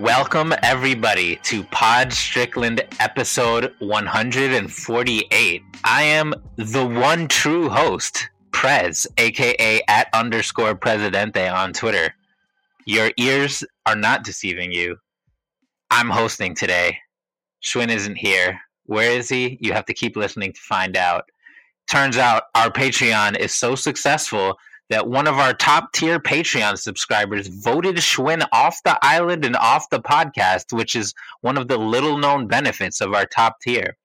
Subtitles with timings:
[0.00, 5.62] Welcome, everybody, to Pod Strickland episode 148.
[5.84, 12.14] I am the one true host, Prez, aka at underscore Presidente on Twitter.
[12.86, 14.96] Your ears are not deceiving you.
[15.90, 16.96] I'm hosting today.
[17.62, 18.58] Shwin isn't here.
[18.86, 19.58] Where is he?
[19.60, 21.24] You have to keep listening to find out.
[21.90, 24.56] Turns out our Patreon is so successful
[24.90, 29.88] that one of our top tier Patreon subscribers voted Shwin off the island and off
[29.88, 33.96] the podcast, which is one of the little known benefits of our top tier.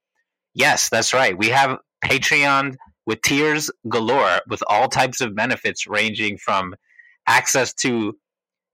[0.53, 1.37] Yes, that's right.
[1.37, 6.75] We have Patreon with tiers galore with all types of benefits ranging from
[7.27, 8.15] access to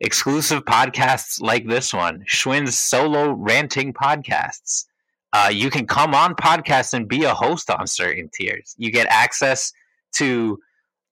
[0.01, 4.85] exclusive podcasts like this one, Shwin's solo ranting podcasts.
[5.31, 8.75] Uh, you can come on podcasts and be a host on certain tiers.
[8.77, 9.71] You get access
[10.13, 10.59] to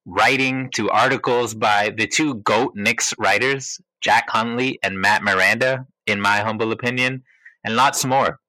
[0.10, 6.20] writing to articles by the two GOAT Knicks writers, Jack Huntley and Matt Miranda, in
[6.20, 7.24] my humble opinion,
[7.64, 8.40] and lots more.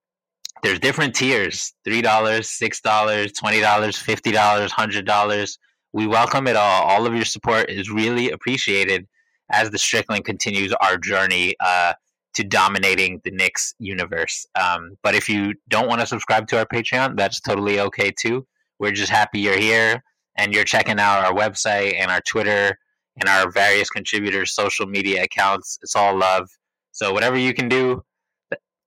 [0.62, 5.58] There's different tiers $3, $6, $20, $50, $100.
[5.92, 6.82] We welcome it all.
[6.82, 9.06] All of your support is really appreciated
[9.50, 11.94] as the Strickland continues our journey uh,
[12.34, 14.46] to dominating the Knicks universe.
[14.54, 18.46] Um, but if you don't want to subscribe to our Patreon, that's totally okay too.
[18.78, 20.02] We're just happy you're here
[20.40, 22.78] and you're checking out our website and our Twitter
[23.20, 25.78] and our various contributors' social media accounts.
[25.82, 26.48] It's all love.
[26.92, 28.02] So whatever you can do,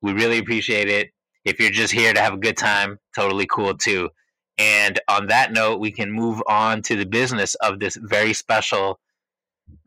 [0.01, 1.11] we really appreciate it.
[1.45, 4.09] If you're just here to have a good time, totally cool too.
[4.57, 8.99] And on that note, we can move on to the business of this very special,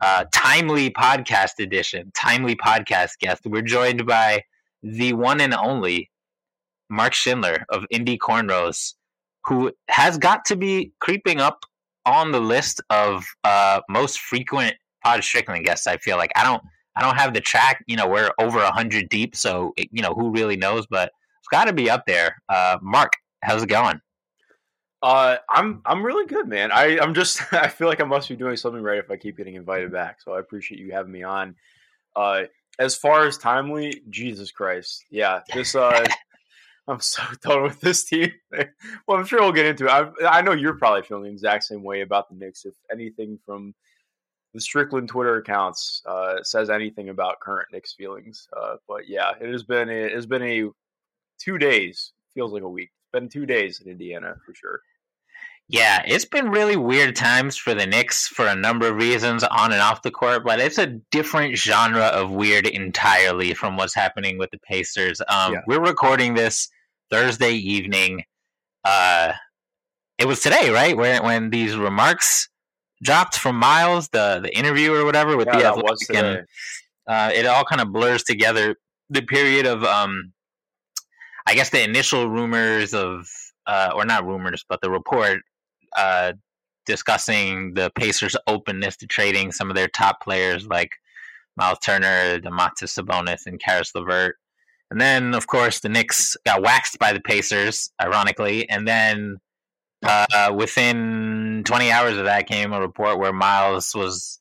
[0.00, 3.42] uh, timely podcast edition, timely podcast guest.
[3.44, 4.44] We're joined by
[4.84, 6.12] the one and only
[6.88, 8.94] Mark Schindler of Indy Cornrows
[9.46, 11.60] who has got to be creeping up
[12.04, 14.74] on the list of uh, most frequent
[15.04, 15.86] Pod Strickland guests.
[15.86, 16.62] I feel like I don't
[16.96, 17.84] I don't have the track.
[17.86, 21.48] You know, we're over hundred deep, so it, you know who really knows, but it's
[21.48, 22.36] got to be up there.
[22.48, 23.12] Uh, Mark,
[23.42, 24.00] how's it going?
[25.02, 26.72] Uh, I'm I'm really good, man.
[26.72, 29.36] I I'm just I feel like I must be doing something right if I keep
[29.36, 30.20] getting invited back.
[30.22, 31.54] So I appreciate you having me on.
[32.14, 32.44] Uh,
[32.78, 36.04] as far as timely, Jesus Christ, yeah, this uh
[36.88, 38.32] I'm so done with this team.
[39.06, 39.90] well, I'm sure we'll get into it.
[39.90, 42.64] I, I, know you're probably feeling the exact same way about the Knicks.
[42.64, 43.74] If anything from
[44.54, 49.50] the Strickland Twitter accounts uh, says anything about current Knicks feelings, uh, but yeah, it
[49.50, 50.70] has been a, it has been a
[51.38, 52.12] two days.
[52.34, 52.90] Feels like a week.
[53.00, 54.80] It's been two days in Indiana for sure.
[55.68, 59.72] Yeah, it's been really weird times for the Knicks for a number of reasons on
[59.72, 64.38] and off the court, but it's a different genre of weird entirely from what's happening
[64.38, 65.20] with the Pacers.
[65.22, 65.60] Um, yeah.
[65.66, 66.68] We're recording this
[67.10, 68.24] Thursday evening.
[68.84, 69.32] Uh,
[70.18, 70.96] it was today, right?
[70.96, 72.48] When when these remarks
[73.02, 76.46] dropped from Myles, the the interview or whatever with yeah, the athletic, and
[77.06, 78.76] uh, it all kind of blurs together
[79.10, 80.32] the period of um,
[81.46, 83.28] I guess the initial rumors of
[83.66, 85.40] uh, or not rumors, but the report
[85.96, 86.32] uh,
[86.86, 90.90] discussing the Pacers' openness to trading some of their top players like
[91.56, 94.36] Myles Turner, Domantas Sabonis, and Caris LeVert.
[94.90, 98.68] And then, of course, the Knicks got waxed by the Pacers, ironically.
[98.68, 99.38] And then
[100.02, 104.38] uh, within 20 hours of that came a report where Myles was,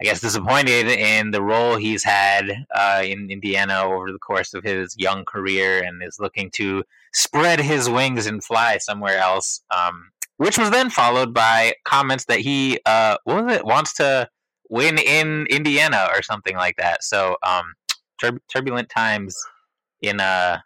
[0.00, 4.64] I guess, disappointed in the role he's had uh, in Indiana over the course of
[4.64, 9.62] his young career and is looking to spread his wings and fly somewhere else.
[9.70, 14.28] Um, which was then followed by comments that he, uh, what was it, wants to
[14.68, 17.04] win in Indiana or something like that.
[17.04, 17.74] So, um,
[18.18, 19.36] tur- turbulent times
[20.00, 20.58] in uh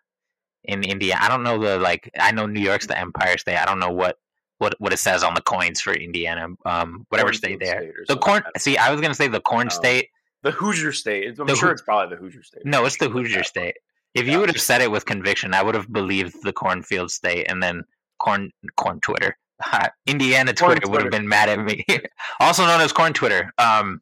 [0.64, 1.16] in India.
[1.20, 2.10] I don't know the like.
[2.18, 3.56] I know New York's the Empire State.
[3.56, 4.18] I don't know what
[4.58, 6.48] what what it says on the coins for Indiana.
[6.64, 7.92] Um, whatever state there.
[8.06, 8.42] the corn.
[8.58, 10.10] See, I was gonna say the corn uh, state.
[10.42, 11.38] The Hoosier State.
[11.38, 12.64] I'm the sure Ho- it's probably the Hoosier State.
[12.64, 13.76] No, it's the Hoosier State.
[14.14, 17.46] If you would have said it with conviction, I would have believed the cornfield state,
[17.48, 17.84] and then
[18.18, 19.36] corn corn Twitter.
[20.06, 21.84] Indiana Twitter, Twitter would have been mad at me.
[22.40, 23.52] also known as corn Twitter.
[23.58, 24.00] Um,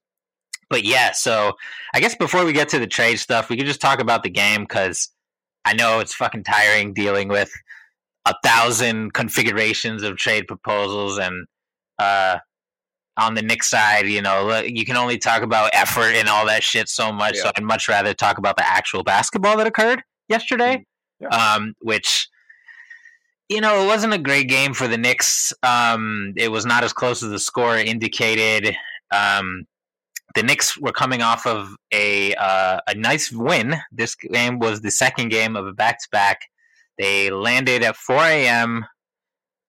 [0.69, 1.53] but yeah, so
[1.95, 4.31] I guess before we get to the trade stuff, we could just talk about the
[4.31, 5.11] game because
[5.67, 7.53] I know it's fucking tiring dealing with
[8.25, 11.47] a thousand configurations of trade proposals and
[11.99, 12.39] uh
[13.19, 16.63] on the Knicks side, you know, you can only talk about effort and all that
[16.63, 17.37] shit so much.
[17.37, 17.45] Yeah.
[17.45, 20.85] So I'd much rather talk about the actual basketball that occurred yesterday,
[21.23, 21.27] mm-hmm.
[21.33, 21.55] yeah.
[21.55, 22.29] um, which
[23.49, 25.53] you know it wasn't a great game for the Knicks.
[25.63, 28.77] Um, it was not as close as the score indicated.
[29.11, 29.67] Um,
[30.37, 33.75] the Knicks were coming off of a uh, a nice win.
[33.91, 36.43] This game was the second game of a back to back.
[36.99, 38.85] They landed at 4 a.m.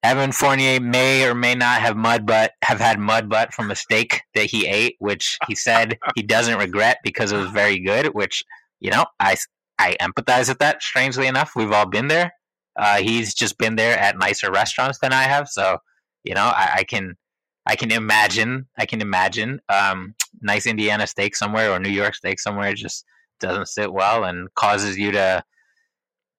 [0.04, 3.76] Evan Fournier may or may not have mud butt have had mud butt from a
[3.76, 8.08] steak that he ate, which he said he doesn't regret because it was very good.
[8.14, 8.44] Which
[8.82, 9.38] you know, I
[9.80, 10.84] I empathize with that.
[10.84, 12.34] Strangely enough, we've all been there.
[12.78, 15.78] Uh, he's just been there at nicer restaurants than I have, so
[16.26, 17.16] you know, I, I can
[17.68, 22.40] I can imagine I can imagine um, nice Indiana steak somewhere or New York steak
[22.40, 23.06] somewhere just
[23.40, 25.44] doesn't sit well and causes you to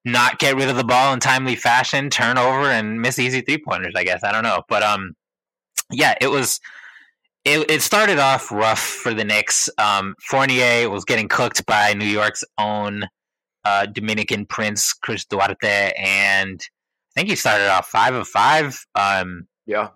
[0.03, 3.61] not get rid of the ball in timely fashion, turn over, and miss easy three
[3.63, 3.93] pointers.
[3.95, 5.13] I guess I don't know, but um,
[5.91, 6.59] yeah, it was.
[7.45, 9.69] It, it started off rough for the Knicks.
[9.77, 13.05] Um, Fournier was getting cooked by New York's own
[13.63, 18.85] uh, Dominican Prince Chris Duarte, and I think he started off five of five.
[18.93, 19.89] Um, yeah,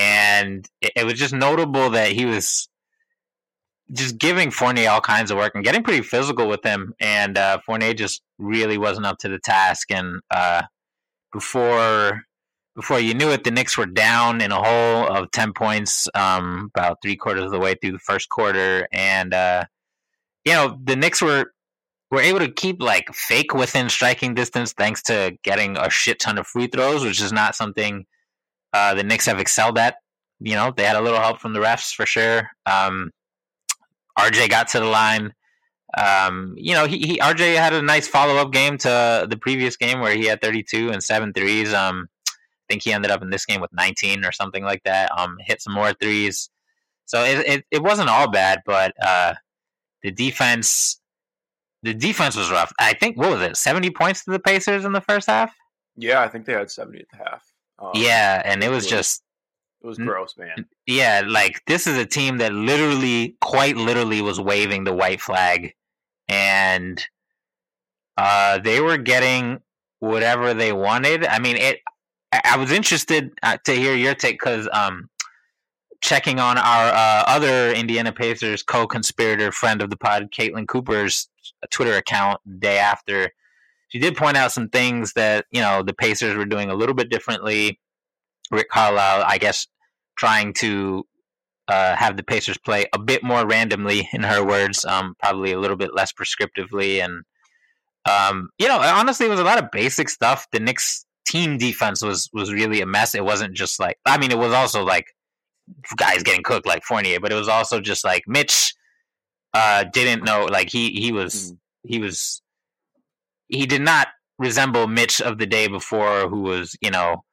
[0.00, 2.68] and it, it was just notable that he was
[3.92, 6.94] just giving Fournier all kinds of work and getting pretty physical with him.
[7.00, 9.90] And uh, Fournier just really wasn't up to the task.
[9.90, 10.62] And uh,
[11.32, 12.22] before
[12.76, 16.70] before you knew it, the Knicks were down in a hole of ten points, um,
[16.74, 18.88] about three quarters of the way through the first quarter.
[18.92, 19.64] And uh,
[20.46, 21.52] you know the Knicks were
[22.10, 26.38] were able to keep like fake within striking distance thanks to getting a shit ton
[26.38, 28.06] of free throws, which is not something
[28.72, 29.96] uh, the Knicks have excelled at.
[30.40, 32.50] You know, they had a little help from the refs for sure.
[32.66, 33.10] Um,
[34.18, 35.34] RJ got to the line.
[35.98, 39.76] Um, you know, he, he RJ had a nice follow up game to the previous
[39.76, 41.74] game where he had 32 and seven threes.
[41.74, 42.32] Um, I
[42.68, 45.10] think he ended up in this game with 19 or something like that.
[45.18, 46.48] Um, hit some more threes.
[47.06, 49.34] So it, it, it wasn't all bad, but uh,
[50.02, 51.00] the defense
[51.82, 52.72] the defense was rough.
[52.78, 55.54] I think what was it, 70 points to the Pacers in the first half?
[55.96, 57.49] Yeah, I think they had 70 at the half.
[57.80, 59.22] Um, yeah, and it was, it was just
[59.82, 60.66] it was gross, man.
[60.86, 65.74] Yeah, like this is a team that literally, quite literally, was waving the white flag,
[66.28, 67.02] and
[68.16, 69.60] uh, they were getting
[70.00, 71.24] whatever they wanted.
[71.24, 71.80] I mean, it.
[72.32, 75.08] I was interested uh, to hear your take because um,
[76.00, 81.28] checking on our uh, other Indiana Pacers co-conspirator friend of the pod, Caitlin Cooper's
[81.70, 83.32] Twitter account, day after,
[83.90, 86.94] she did point out some things that you know the Pacers were doing a little
[86.94, 87.78] bit differently
[88.50, 89.66] Rick Carlisle, I guess,
[90.16, 91.06] trying to
[91.68, 95.60] uh, have the Pacers play a bit more randomly, in her words, um, probably a
[95.60, 97.02] little bit less prescriptively.
[97.02, 97.22] And,
[98.10, 100.46] um, you know, honestly, it was a lot of basic stuff.
[100.52, 103.14] The Knicks team defense was, was really a mess.
[103.14, 105.06] It wasn't just like, I mean, it was also like
[105.96, 108.74] guys getting cooked like Fournier, but it was also just like Mitch
[109.54, 111.58] uh, didn't know, like, he, he was, mm.
[111.84, 112.42] he was,
[113.50, 114.08] he did not
[114.38, 117.24] resemble Mitch of the day before, who was, you know,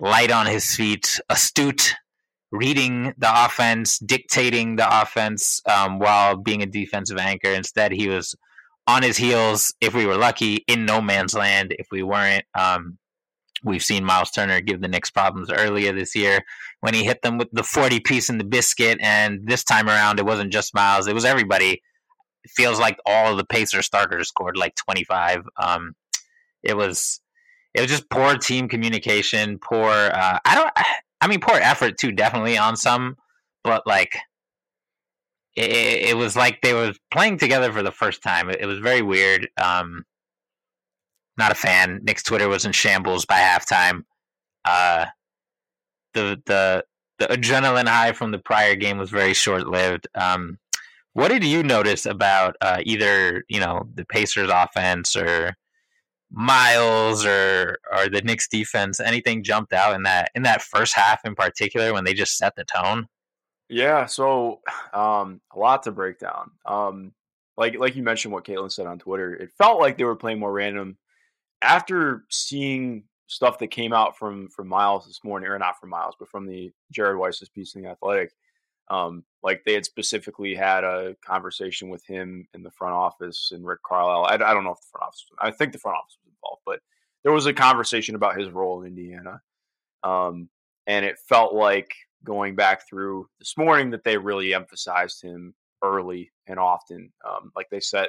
[0.00, 1.94] light on his feet, astute,
[2.50, 7.48] reading the offense, dictating the offense um, while being a defensive anchor.
[7.48, 8.34] Instead, he was
[8.86, 11.74] on his heels, if we were lucky, in no man's land.
[11.78, 12.98] If we weren't, um,
[13.64, 16.40] we've seen Myles Turner give the Knicks problems earlier this year
[16.80, 18.98] when he hit them with the 40 piece in the biscuit.
[19.00, 21.80] And this time around, it wasn't just Myles, it was everybody.
[22.48, 25.44] Feels like all of the Pacer starters scored like 25.
[25.56, 25.94] Um,
[26.62, 27.20] it was
[27.74, 29.90] it was just poor team communication, poor.
[29.90, 30.70] Uh, I don't.
[31.20, 33.16] I mean, poor effort too, definitely on some,
[33.62, 34.16] but like,
[35.54, 38.50] it, it was like they were playing together for the first time.
[38.50, 39.48] It, it was very weird.
[39.56, 40.04] Um,
[41.38, 42.00] not a fan.
[42.02, 44.02] Knicks Twitter was in shambles by halftime.
[44.64, 45.06] Uh,
[46.14, 46.84] the the
[47.18, 50.08] the adrenaline high from the prior game was very short lived.
[50.14, 50.58] Um,
[51.14, 55.54] what did you notice about uh, either you know the Pacers offense or
[56.30, 61.20] Myles or or the Knicks defense, anything jumped out in that in that first half
[61.24, 63.06] in particular when they just set the tone?
[63.68, 64.60] Yeah, so
[64.92, 66.50] um, a lot to break down.
[66.66, 67.12] Um,
[67.56, 70.38] like like you mentioned, what Caitlin said on Twitter, it felt like they were playing
[70.38, 70.96] more random.
[71.60, 76.14] After seeing stuff that came out from from Myles this morning, or not from Myles,
[76.18, 78.32] but from the Jared Weiss's piece in the Athletic,
[78.88, 83.66] um, like they had specifically had a conversation with him in the front office and
[83.66, 84.24] Rick Carlisle.
[84.24, 86.62] I, I don't know if the front office, I think the front office was involved,
[86.66, 86.80] but
[87.22, 89.40] there was a conversation about his role in Indiana.
[90.02, 90.48] Um,
[90.86, 96.32] and it felt like going back through this morning that they really emphasized him early
[96.46, 97.12] and often.
[97.26, 98.08] Um, like they said,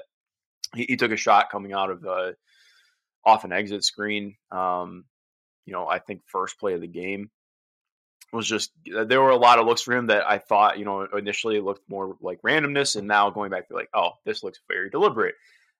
[0.76, 2.36] he, he, took a shot coming out of the
[3.26, 4.36] off an exit screen.
[4.52, 5.06] Um,
[5.66, 7.30] you know, I think first play of the game
[8.34, 11.04] was just there were a lot of looks for him that I thought, you know,
[11.16, 14.90] initially looked more like randomness, and now going back to like, oh, this looks very
[14.90, 15.36] deliberate.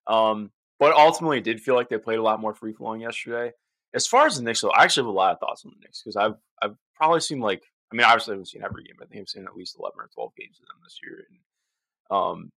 [0.08, 3.54] Um, but ultimately, it did feel like they played a lot more free flowing yesterday.
[3.94, 5.82] As far as the Knicks, though, I actually have a lot of thoughts on the
[5.82, 8.96] Knicks because I've I've probably seen like I mean, obviously I haven't seen every game,
[8.98, 11.26] but I think I've seen at least eleven or twelve games of them this year.
[11.30, 12.50] And um,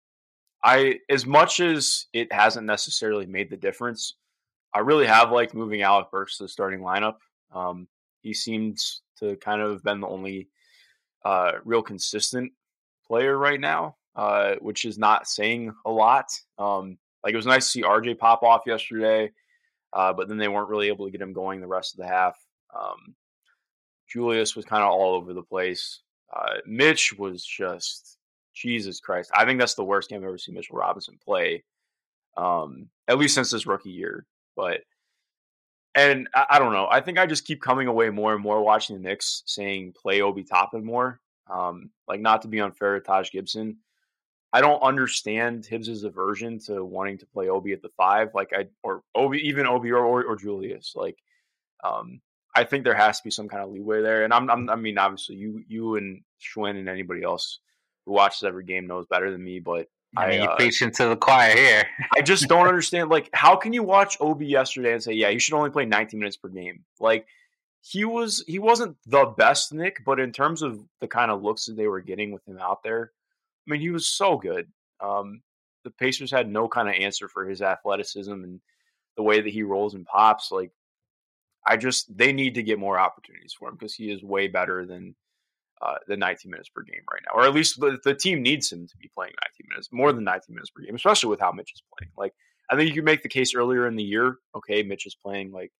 [0.64, 4.14] I as much as it hasn't necessarily made the difference,
[4.72, 7.16] I really have liked moving Alec Burks to the starting lineup.
[7.54, 7.86] Um,
[8.22, 10.48] he seems to kind of been the only
[11.24, 12.52] uh, real consistent
[13.06, 16.26] player right now, uh, which is not saying a lot.
[16.58, 19.32] Um, like it was nice to see RJ pop off yesterday,
[19.92, 22.06] uh, but then they weren't really able to get him going the rest of the
[22.06, 22.36] half.
[22.74, 23.14] Um,
[24.08, 26.02] Julius was kind of all over the place.
[26.34, 28.18] Uh, Mitch was just
[28.54, 29.30] Jesus Christ.
[29.34, 31.64] I think that's the worst game I've ever seen Mitchell Robinson play,
[32.36, 34.26] um, at least since his rookie year.
[34.56, 34.80] But
[35.96, 36.86] and I, I, don't know.
[36.90, 40.20] I think I just keep coming away more and more watching the Knicks saying play
[40.20, 41.20] Obi Toppin more.
[41.48, 43.78] Um, like not to be unfair to Taj Gibson.
[44.52, 48.66] I don't understand Thibs's aversion to wanting to play Obi at the five, like I
[48.82, 50.92] or Obi even Obi or, or, or Julius.
[50.94, 51.18] Like
[51.82, 52.20] um,
[52.54, 54.24] I think there has to be some kind of leeway there.
[54.24, 57.60] And I'm, I'm i mean, obviously you you and Shwin and anybody else
[58.04, 61.08] who watches every game knows better than me, but I mean, you're uh, preaching to
[61.08, 61.84] the choir here.
[62.16, 63.10] I just don't understand.
[63.10, 66.18] Like, how can you watch Ob yesterday and say, "Yeah, you should only play 19
[66.18, 66.84] minutes per game"?
[67.00, 67.26] Like,
[67.82, 71.66] he was he wasn't the best Knick, but in terms of the kind of looks
[71.66, 73.12] that they were getting with him out there,
[73.66, 74.68] I mean, he was so good.
[75.00, 75.42] Um,
[75.84, 78.60] the Pacers had no kind of answer for his athleticism and
[79.16, 80.50] the way that he rolls and pops.
[80.50, 80.72] Like,
[81.66, 84.84] I just they need to get more opportunities for him because he is way better
[84.86, 85.14] than
[85.82, 88.72] uh, the 19 minutes per game right now, or at least the, the, team needs
[88.72, 91.52] him to be playing 19 minutes, more than 19 minutes per game, especially with how
[91.52, 92.12] Mitch is playing.
[92.16, 92.32] Like,
[92.70, 94.38] I think you could make the case earlier in the year.
[94.54, 95.72] Okay, Mitch is playing like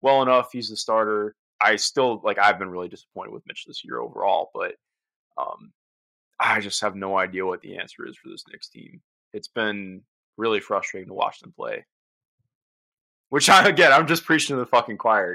[0.00, 0.50] well enough.
[0.52, 1.36] He's the starter.
[1.60, 2.38] I still like.
[2.38, 4.74] I've been really disappointed with Mitch this year overall, but
[5.38, 5.72] um,
[6.40, 9.00] I just have no idea what the answer is for this Knicks team.
[9.32, 10.02] It's been
[10.36, 11.84] really frustrating to watch them play.
[13.28, 15.34] Which I again, I'm just preaching to the fucking choir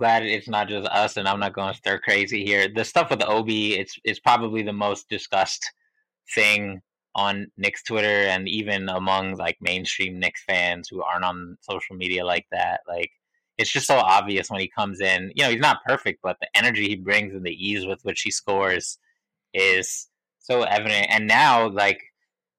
[0.00, 2.68] glad it's not just us, and I'm not going stir crazy here.
[2.74, 5.70] The stuff with Obi, it's it's probably the most discussed
[6.34, 6.80] thing
[7.14, 12.24] on Knicks Twitter and even among like mainstream Knicks fans who aren't on social media
[12.24, 12.80] like that.
[12.88, 13.10] Like
[13.58, 15.32] it's just so obvious when he comes in.
[15.34, 18.22] You know, he's not perfect, but the energy he brings and the ease with which
[18.22, 18.98] he scores
[19.52, 21.08] is so evident.
[21.10, 22.00] And now, like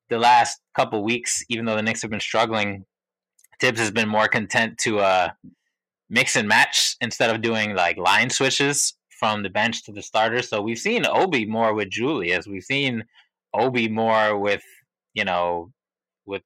[0.09, 2.85] the last couple weeks, even though the Knicks have been struggling,
[3.59, 5.29] Thibs has been more content to uh
[6.11, 10.41] mix and match instead of doing like line switches from the bench to the starter.
[10.41, 12.45] So we've seen Obi more with Julius.
[12.45, 13.05] We've seen
[13.53, 14.63] Obi more with,
[15.13, 15.71] you know,
[16.25, 16.43] with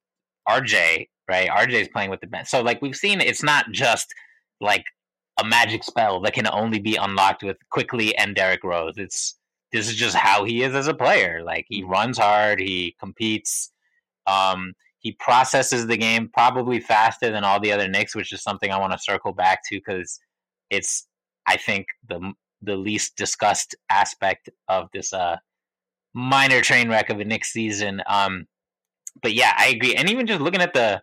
[0.48, 1.48] RJ, right?
[1.48, 2.48] RJ's playing with the bench.
[2.48, 4.14] So like we've seen it's not just
[4.60, 4.84] like
[5.38, 8.94] a magic spell that can only be unlocked with Quickley and Derrick Rose.
[8.96, 9.36] It's
[9.72, 11.42] this is just how he is as a player.
[11.44, 13.72] Like he runs hard, he competes.
[14.28, 14.74] Um,
[15.06, 18.80] he processes the game probably faster than all the other Knicks, which is something I
[18.80, 20.18] want to circle back to because
[20.68, 21.06] it's
[21.46, 25.36] I think the the least discussed aspect of this uh
[26.12, 28.02] minor train wreck of a Knicks season.
[28.08, 28.48] Um,
[29.22, 29.94] but yeah, I agree.
[29.94, 31.00] And even just looking at the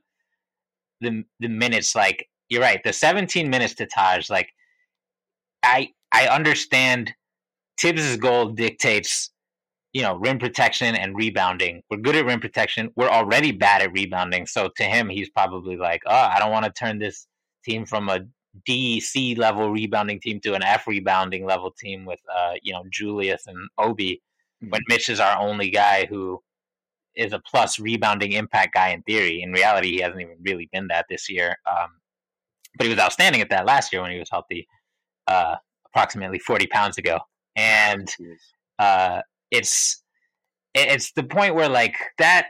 [1.00, 4.50] the the minutes, like you're right, the 17 minutes to Taj, like
[5.63, 7.13] I I understand
[7.79, 9.31] Thibs's goal dictates
[9.93, 11.83] you know, rim protection and rebounding.
[11.89, 12.89] We're good at rim protection.
[12.95, 14.47] We're already bad at rebounding.
[14.47, 17.27] So to him, he's probably like, oh, I don't want to turn this
[17.63, 18.21] team from a
[18.65, 22.83] D, C level rebounding team to an F rebounding level team with, uh, you know,
[22.91, 24.21] Julius and Obi.
[24.63, 24.71] Mm-hmm.
[24.71, 26.41] When Mitch is our only guy who
[27.15, 29.41] is a plus rebounding impact guy in theory.
[29.41, 31.55] In reality, he hasn't even really been that this year.
[31.69, 31.89] Um,
[32.77, 34.67] but he was outstanding at that last year when he was healthy,
[35.27, 37.19] uh, approximately 40 pounds ago.
[37.55, 38.09] And
[38.79, 39.21] uh,
[39.53, 40.03] it's
[40.74, 42.48] it's the point where like that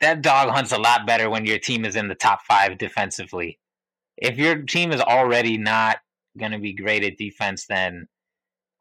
[0.00, 3.58] that dog hunts a lot better when your team is in the top five defensively.
[4.16, 5.98] If your team is already not
[6.38, 8.08] going to be great at defense, then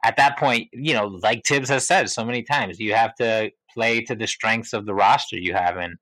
[0.04, 3.52] at that point, you know, like Thibs has said so many times, you have to
[3.74, 5.78] play to the strengths of the roster you have.
[5.78, 5.96] And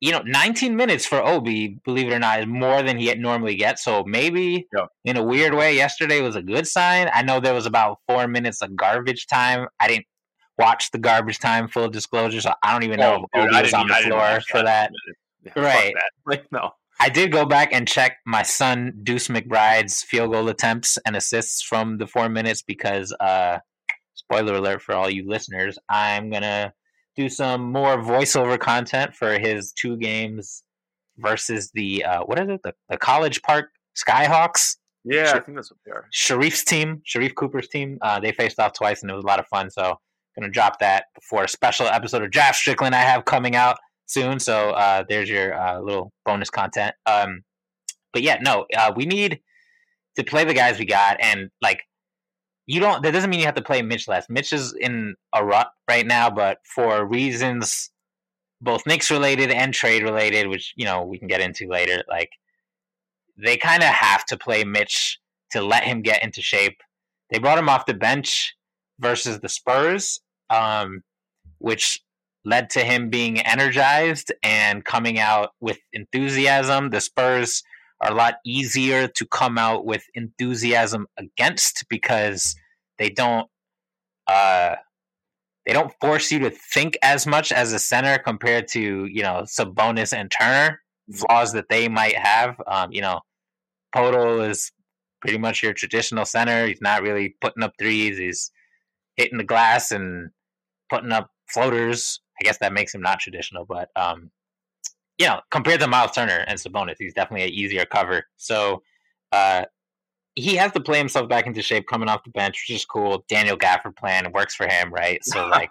[0.00, 3.56] you know, 19 minutes for Obi, believe it or not, is more than he normally
[3.56, 3.82] gets.
[3.82, 4.86] So maybe yeah.
[5.04, 7.08] in a weird way, yesterday was a good sign.
[7.12, 9.68] I know there was about four minutes of garbage time.
[9.80, 10.06] I didn't
[10.58, 13.72] watch the garbage time, full disclosure, so I don't even know oh, if Obi was
[13.74, 14.90] on the floor for that.
[15.54, 15.94] Right.
[15.94, 16.10] That.
[16.26, 16.72] Like, no.
[16.98, 21.62] I did go back and check my son Deuce McBride's field goal attempts and assists
[21.62, 23.58] from the four minutes because, uh,
[24.14, 26.72] spoiler alert for all you listeners, I'm going to
[27.16, 30.62] do some more voiceover content for his two games
[31.18, 32.60] versus the uh, what is it?
[32.62, 34.76] The, the College Park Skyhawks.
[35.04, 36.08] Yeah, I think that's what they are.
[36.12, 37.98] Sharife's team, Sharif Cooper's team.
[38.02, 39.70] Uh, they faced off twice, and it was a lot of fun.
[39.70, 39.94] So,
[40.36, 44.40] gonna drop that before a special episode of Draft Strickland I have coming out soon.
[44.40, 46.94] So, uh, there's your uh, little bonus content.
[47.06, 47.42] Um,
[48.12, 49.40] but yeah, no, uh, we need
[50.16, 51.82] to play the guys we got, and like,
[52.66, 53.02] you don't.
[53.02, 54.28] That doesn't mean you have to play Mitch less.
[54.28, 57.90] Mitch is in a rut right now, but for reasons
[58.60, 62.30] both Knicks related and trade related, which you know we can get into later, like
[63.36, 65.18] they kind of have to play Mitch
[65.50, 66.80] to let him get into shape.
[67.30, 68.56] They brought him off the bench
[68.98, 70.20] versus the Spurs,
[70.50, 71.02] um,
[71.58, 72.00] which
[72.44, 76.90] led to him being energized and coming out with enthusiasm.
[76.90, 77.62] The Spurs
[78.00, 82.54] are a lot easier to come out with enthusiasm against because
[82.98, 83.48] they don't
[84.26, 84.76] uh,
[85.64, 89.42] they don't force you to think as much as a center compared to you know
[89.44, 90.80] Sabonis and Turner
[91.12, 92.60] flaws that they might have.
[92.66, 93.20] Um, you know,
[93.94, 94.72] Poeltl is
[95.20, 96.66] pretty much your traditional center.
[96.66, 98.18] He's not really putting up threes.
[98.18, 98.50] He's
[99.16, 100.30] hitting the glass and
[100.90, 102.20] putting up floaters.
[102.40, 104.30] I guess that makes him not traditional, but um,
[105.18, 108.24] you know, compared to Myles Turner and Sabonis, he's definitely an easier cover.
[108.36, 108.82] So
[109.32, 109.64] uh,
[110.34, 113.24] he has to play himself back into shape coming off the bench, which is cool.
[113.28, 115.24] Daniel Gafford plan works for him, right?
[115.24, 115.70] So like,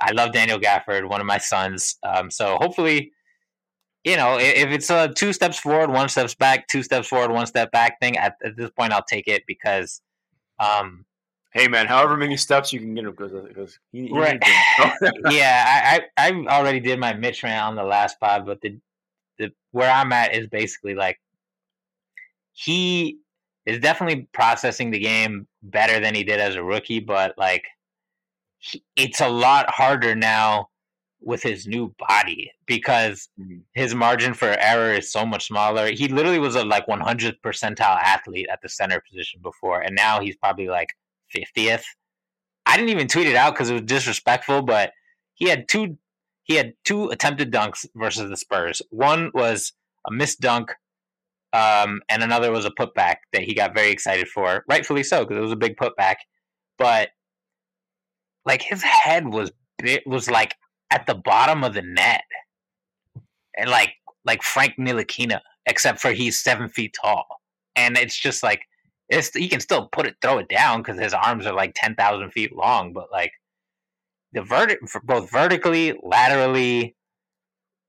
[0.00, 1.96] I love Daniel Gafford, one of my sons.
[2.02, 3.12] Um, so hopefully
[4.04, 7.46] you know, if it's a two steps forward, one steps back, two steps forward, one
[7.46, 10.00] step back thing, at, at this point, I'll take it because,
[10.58, 11.04] um,
[11.50, 14.42] hey man, however many steps you can get him because he right.
[15.30, 18.78] yeah, I, I I already did my Mitch rant on the last pod, but the
[19.38, 21.18] the where I'm at is basically like
[22.52, 23.18] he
[23.66, 27.64] is definitely processing the game better than he did as a rookie, but like
[28.58, 30.68] he, it's a lot harder now
[31.20, 33.58] with his new body because mm-hmm.
[33.74, 35.90] his margin for error is so much smaller.
[35.90, 40.20] He literally was a like 100th percentile athlete at the center position before, and now
[40.20, 40.90] he's probably like
[41.34, 41.84] 50th.
[42.66, 44.92] I didn't even tweet it out because it was disrespectful, but
[45.34, 45.96] he had two
[46.44, 48.80] he had two attempted dunks versus the Spurs.
[48.90, 49.72] One was
[50.06, 50.72] a missed dunk,
[51.52, 55.36] um, and another was a putback that he got very excited for, rightfully so because
[55.36, 56.16] it was a big putback.
[56.78, 57.10] But
[58.44, 60.54] like his head was bit was like
[60.90, 62.24] at the bottom of the net,
[63.56, 67.26] and like like Frank Ntilikina, except for he's seven feet tall,
[67.76, 68.62] and it's just like
[69.08, 71.94] it's he can still put it throw it down because his arms are like ten
[71.94, 73.32] thousand feet long, but like
[74.32, 74.44] the
[74.86, 76.94] for both vertically, laterally,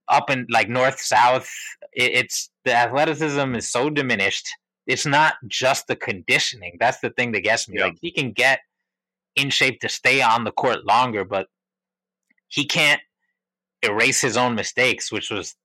[0.08, 1.50] up and like north south,
[1.94, 4.48] it, it's the athleticism is so diminished.
[4.88, 6.78] It's not just the conditioning.
[6.80, 7.78] That's the thing that gets me.
[7.78, 7.86] Yeah.
[7.86, 8.60] Like he can get
[9.36, 11.48] in shape to stay on the court longer, but
[12.48, 13.02] he can't
[13.84, 15.56] erase his own mistakes, which was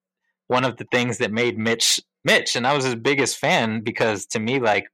[0.49, 2.57] one of the things that made Mitch Mitch.
[2.57, 4.87] And I was his biggest fan because to me, like,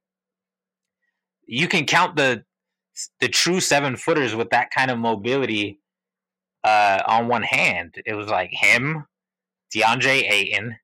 [1.51, 2.45] you can count the
[3.21, 5.81] the true seven footers with that kind of mobility
[6.65, 7.95] uh, on one hand.
[8.07, 9.07] It was like him,
[9.75, 10.77] DeAndre Ayton,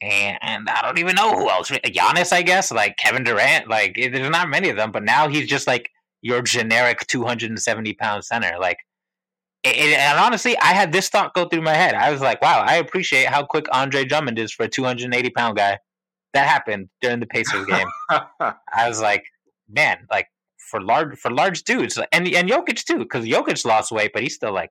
[0.00, 1.70] and, and I don't even know who else.
[1.70, 3.68] Giannis, I guess, like Kevin Durant.
[3.68, 5.88] Like, there's not many of them, but now he's just like
[6.22, 8.58] your generic 270 pound center.
[8.58, 8.78] Like,
[9.64, 11.94] and honestly, I had this thought go through my head.
[11.94, 15.56] I was like, wow, I appreciate how quick Andre Drummond is for a 280 pound
[15.56, 15.78] guy.
[16.36, 17.88] That happened during the Pacers game.
[18.10, 19.24] I was like,
[19.70, 20.28] man, like
[20.70, 24.34] for large for large dudes, and and Jokic too, because Jokic lost weight, but he's
[24.34, 24.70] still like,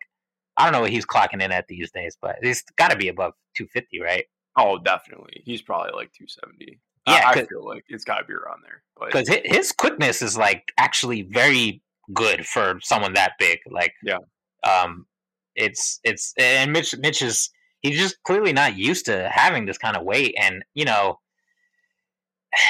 [0.58, 3.08] I don't know what he's clocking in at these days, but he's got to be
[3.08, 4.26] above 250, right?
[4.56, 5.42] Oh, definitely.
[5.44, 6.80] He's probably like 270.
[7.08, 8.84] Yeah, I, I feel like it's got to be around there.
[9.08, 11.82] Because his quickness is like actually very
[12.14, 13.60] good for someone that big.
[13.70, 14.18] Like, yeah,
[14.64, 15.08] um,
[15.56, 17.50] it's it's and Mitch Mitch is
[17.82, 21.20] he's just clearly not used to having this kind of weight, and you know,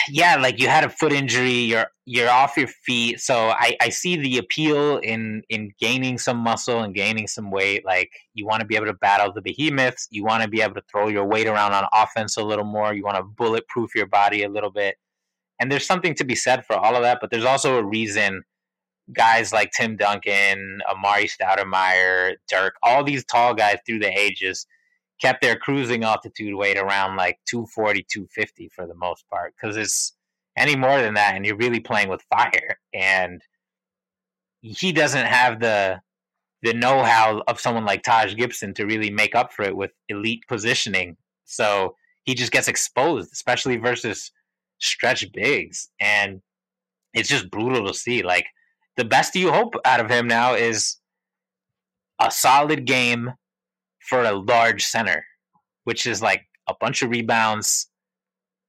[0.10, 3.89] yeah, like you had a foot injury, you're you're off your feet, so I I
[3.89, 7.86] see the appeal in in gaining some muscle and gaining some weight.
[7.86, 10.76] Like you want to be able to battle the behemoths, you want to be able
[10.76, 14.08] to throw your weight around on offense a little more, you want to bulletproof your
[14.08, 14.95] body a little bit,
[15.60, 17.19] and there's something to be said for all of that.
[17.21, 18.43] But there's also a reason
[19.13, 24.65] guys like Tim Duncan, Amar'e Stoudemire, Dirk, all these tall guys through the ages
[25.26, 29.56] kept their cruising altitude weight around like 240, 250 for the most part.
[29.56, 30.14] Because it's
[30.56, 32.80] any more than that, and you're really playing with fire.
[32.94, 33.42] And
[34.62, 36.02] he doesn't have the
[36.62, 39.92] the know how of someone like Taj Gibson to really make up for it with
[40.10, 41.18] elite positioning.
[41.44, 44.32] So he just gets exposed, especially versus
[44.80, 45.90] stretch bigs.
[46.00, 46.42] And
[47.14, 48.24] it's just brutal to see.
[48.24, 48.46] Like
[48.96, 50.98] the best you hope out of him now is
[52.20, 53.34] a solid game
[54.08, 55.26] for a large center.
[55.86, 57.88] which is like a bunch of rebounds.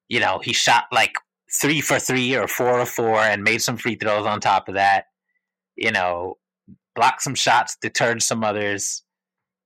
[0.09, 1.17] You know, he shot like
[1.61, 4.75] three for three or four or four and made some free throws on top of
[4.75, 5.07] that.
[5.75, 6.39] You know,
[6.95, 9.03] blocked some shots, deterred some others.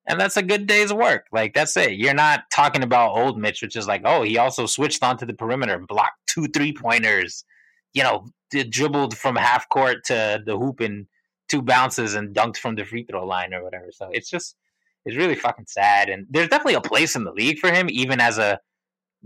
[0.07, 1.27] And that's a good day's work.
[1.31, 1.93] Like, that's it.
[1.93, 5.35] You're not talking about old Mitch, which is like, oh, he also switched onto the
[5.35, 7.45] perimeter blocked two three pointers,
[7.93, 8.27] you know,
[8.71, 11.07] dribbled from half court to the hoop in
[11.49, 13.89] two bounces and dunked from the free throw line or whatever.
[13.93, 14.57] So it's just,
[15.05, 16.09] it's really fucking sad.
[16.09, 18.61] And there's definitely a place in the league for him, even as a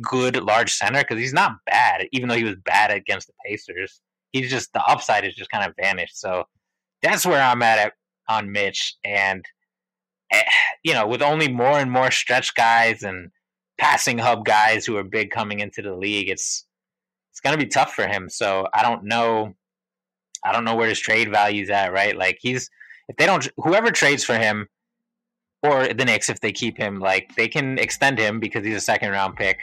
[0.00, 4.00] good large center, because he's not bad, even though he was bad against the Pacers.
[4.32, 6.18] He's just, the upside is just kind of vanished.
[6.18, 6.44] So
[7.02, 7.92] that's where I'm at, at
[8.28, 8.96] on Mitch.
[9.04, 9.44] And,
[10.32, 10.42] eh,
[10.82, 13.30] you know, with only more and more stretch guys and
[13.78, 16.66] passing hub guys who are big coming into the league, it's,
[17.32, 18.28] it's going to be tough for him.
[18.28, 19.54] So I don't know.
[20.44, 22.16] I don't know where his trade value's at, right?
[22.16, 22.70] Like he's
[23.08, 24.68] if they don't whoever trades for him
[25.64, 28.80] or the Knicks if they keep him, like they can extend him because he's a
[28.80, 29.60] second round pick.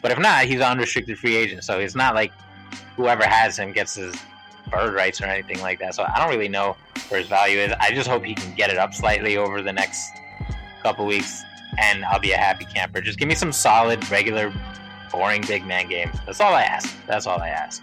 [0.00, 1.64] But if not, he's an unrestricted free agent.
[1.64, 2.32] So it's not like
[2.96, 4.14] whoever has him gets his
[4.70, 5.94] bird rights or anything like that.
[5.94, 6.76] So I don't really know
[7.08, 7.72] where his value is.
[7.80, 10.12] I just hope he can get it up slightly over the next
[10.82, 11.42] couple weeks
[11.78, 13.00] and I'll be a happy camper.
[13.00, 14.52] Just give me some solid, regular
[15.10, 16.16] boring big man games.
[16.24, 16.94] That's all I ask.
[17.06, 17.82] That's all I ask.